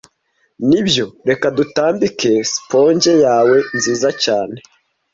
nibyo 0.67 1.05
reka 1.29 1.45
dutambike 1.57 2.31
sponge 2.53 3.13
yawe 3.25 3.57
nziza 3.77 4.09
cyane 4.23 4.57